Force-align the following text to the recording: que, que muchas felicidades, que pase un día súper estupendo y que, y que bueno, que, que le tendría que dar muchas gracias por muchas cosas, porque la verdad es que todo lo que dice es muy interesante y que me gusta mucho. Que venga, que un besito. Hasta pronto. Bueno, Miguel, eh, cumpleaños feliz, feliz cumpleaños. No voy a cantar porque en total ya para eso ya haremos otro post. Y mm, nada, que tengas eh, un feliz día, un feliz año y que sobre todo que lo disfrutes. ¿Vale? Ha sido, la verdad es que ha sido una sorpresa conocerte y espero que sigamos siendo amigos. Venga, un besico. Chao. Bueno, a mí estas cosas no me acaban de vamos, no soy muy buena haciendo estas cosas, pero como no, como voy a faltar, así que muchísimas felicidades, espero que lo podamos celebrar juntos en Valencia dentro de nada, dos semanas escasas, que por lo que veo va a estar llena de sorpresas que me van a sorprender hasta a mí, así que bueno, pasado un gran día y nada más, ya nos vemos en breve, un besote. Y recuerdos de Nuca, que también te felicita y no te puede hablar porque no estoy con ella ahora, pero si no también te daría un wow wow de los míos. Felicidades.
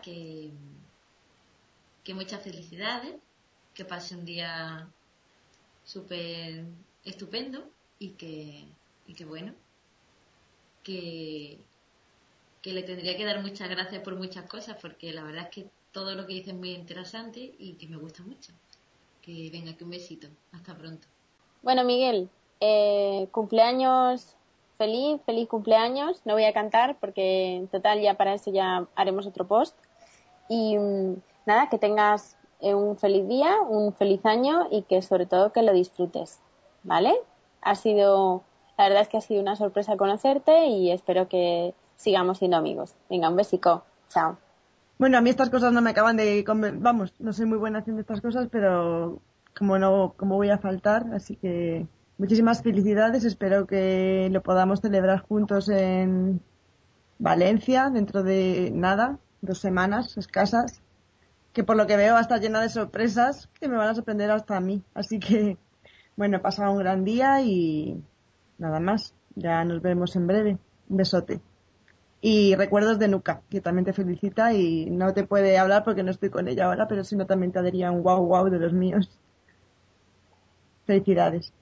que, 0.00 0.50
que 2.04 2.14
muchas 2.14 2.42
felicidades, 2.42 3.14
que 3.74 3.84
pase 3.84 4.16
un 4.16 4.24
día 4.24 4.88
súper 5.84 6.64
estupendo 7.04 7.70
y 7.98 8.10
que, 8.10 8.64
y 9.06 9.14
que 9.14 9.24
bueno, 9.24 9.54
que, 10.82 11.58
que 12.62 12.72
le 12.72 12.82
tendría 12.82 13.16
que 13.16 13.24
dar 13.24 13.42
muchas 13.42 13.68
gracias 13.68 14.02
por 14.02 14.16
muchas 14.16 14.46
cosas, 14.46 14.76
porque 14.80 15.12
la 15.12 15.22
verdad 15.22 15.44
es 15.44 15.50
que 15.50 15.70
todo 15.92 16.14
lo 16.14 16.26
que 16.26 16.34
dice 16.34 16.50
es 16.50 16.56
muy 16.56 16.70
interesante 16.72 17.54
y 17.58 17.74
que 17.74 17.88
me 17.88 17.96
gusta 17.96 18.22
mucho. 18.22 18.52
Que 19.22 19.50
venga, 19.50 19.76
que 19.76 19.84
un 19.84 19.90
besito. 19.90 20.28
Hasta 20.52 20.76
pronto. 20.76 21.06
Bueno, 21.62 21.84
Miguel, 21.84 22.30
eh, 22.60 23.28
cumpleaños 23.32 24.37
feliz, 24.78 25.20
feliz 25.26 25.48
cumpleaños. 25.48 26.22
No 26.24 26.34
voy 26.34 26.44
a 26.44 26.54
cantar 26.54 26.96
porque 26.98 27.56
en 27.56 27.68
total 27.68 28.00
ya 28.00 28.14
para 28.14 28.34
eso 28.34 28.50
ya 28.50 28.86
haremos 28.94 29.26
otro 29.26 29.46
post. 29.46 29.76
Y 30.48 30.78
mm, 30.78 31.16
nada, 31.44 31.68
que 31.68 31.78
tengas 31.78 32.38
eh, 32.60 32.74
un 32.74 32.96
feliz 32.96 33.28
día, 33.28 33.60
un 33.68 33.92
feliz 33.92 34.24
año 34.24 34.68
y 34.70 34.82
que 34.82 35.02
sobre 35.02 35.26
todo 35.26 35.52
que 35.52 35.62
lo 35.62 35.72
disfrutes. 35.72 36.40
¿Vale? 36.84 37.14
Ha 37.60 37.74
sido, 37.74 38.44
la 38.78 38.84
verdad 38.84 39.02
es 39.02 39.08
que 39.08 39.18
ha 39.18 39.20
sido 39.20 39.42
una 39.42 39.56
sorpresa 39.56 39.96
conocerte 39.96 40.66
y 40.66 40.90
espero 40.90 41.28
que 41.28 41.74
sigamos 41.96 42.38
siendo 42.38 42.56
amigos. 42.56 42.94
Venga, 43.10 43.28
un 43.28 43.36
besico. 43.36 43.82
Chao. 44.08 44.38
Bueno, 44.98 45.18
a 45.18 45.20
mí 45.20 45.30
estas 45.30 45.50
cosas 45.50 45.72
no 45.72 45.82
me 45.82 45.90
acaban 45.90 46.16
de 46.16 46.44
vamos, 46.78 47.14
no 47.20 47.32
soy 47.32 47.46
muy 47.46 47.58
buena 47.58 47.80
haciendo 47.80 48.00
estas 48.00 48.20
cosas, 48.20 48.48
pero 48.50 49.20
como 49.56 49.78
no, 49.78 50.14
como 50.16 50.36
voy 50.36 50.50
a 50.50 50.58
faltar, 50.58 51.06
así 51.14 51.36
que 51.36 51.86
muchísimas 52.18 52.62
felicidades, 52.62 53.24
espero 53.24 53.66
que 53.66 54.28
lo 54.30 54.42
podamos 54.42 54.80
celebrar 54.80 55.20
juntos 55.20 55.68
en 55.68 56.40
Valencia 57.18 57.90
dentro 57.90 58.22
de 58.22 58.70
nada, 58.74 59.18
dos 59.40 59.60
semanas 59.60 60.16
escasas, 60.18 60.82
que 61.52 61.64
por 61.64 61.76
lo 61.76 61.86
que 61.86 61.96
veo 61.96 62.14
va 62.14 62.18
a 62.18 62.22
estar 62.22 62.40
llena 62.40 62.60
de 62.60 62.68
sorpresas 62.68 63.48
que 63.58 63.68
me 63.68 63.76
van 63.76 63.88
a 63.88 63.94
sorprender 63.94 64.30
hasta 64.30 64.56
a 64.56 64.60
mí, 64.60 64.82
así 64.94 65.18
que 65.20 65.56
bueno, 66.16 66.42
pasado 66.42 66.72
un 66.72 66.78
gran 66.78 67.04
día 67.04 67.40
y 67.42 68.02
nada 68.58 68.80
más, 68.80 69.14
ya 69.36 69.64
nos 69.64 69.80
vemos 69.80 70.16
en 70.16 70.26
breve, 70.26 70.58
un 70.88 70.96
besote. 70.96 71.40
Y 72.20 72.56
recuerdos 72.56 72.98
de 72.98 73.06
Nuca, 73.06 73.42
que 73.48 73.60
también 73.60 73.84
te 73.84 73.92
felicita 73.92 74.52
y 74.52 74.90
no 74.90 75.14
te 75.14 75.22
puede 75.22 75.56
hablar 75.56 75.84
porque 75.84 76.02
no 76.02 76.10
estoy 76.10 76.30
con 76.30 76.48
ella 76.48 76.66
ahora, 76.66 76.88
pero 76.88 77.04
si 77.04 77.14
no 77.14 77.26
también 77.26 77.52
te 77.52 77.62
daría 77.62 77.92
un 77.92 78.02
wow 78.02 78.26
wow 78.26 78.50
de 78.50 78.58
los 78.58 78.72
míos. 78.72 79.08
Felicidades. 80.86 81.52